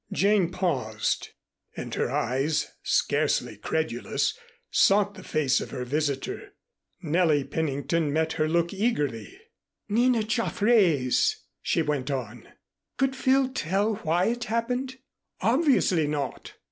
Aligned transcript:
Jane 0.11 0.49
paused, 0.49 1.29
and 1.77 1.93
her 1.93 2.09
eyes, 2.09 2.71
scarcely 2.81 3.55
credulous, 3.55 4.35
sought 4.71 5.13
the 5.13 5.21
face 5.21 5.61
of 5.61 5.69
her 5.69 5.85
visitor. 5.85 6.55
Nellie 7.03 7.43
Pennington 7.43 8.11
met 8.11 8.33
her 8.33 8.49
look 8.49 8.73
eagerly. 8.73 9.39
"Nina 9.89 10.23
Jaffray's," 10.23 11.43
she 11.61 11.83
went 11.83 12.09
on. 12.09 12.47
"Could 12.97 13.15
Phil 13.15 13.49
tell 13.49 13.97
why 13.97 14.25
it 14.25 14.45
happened? 14.45 14.97
Obviously 15.39 16.07
not." 16.07 16.53